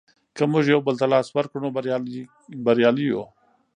که 0.35 0.43
موږ 0.51 0.63
یو 0.73 0.81
بل 0.85 0.95
ته 1.01 1.05
لاس 1.13 1.27
ورکړو 1.31 1.59
نو 1.63 1.69
بریالي 2.65 3.05
یو. 3.11 3.23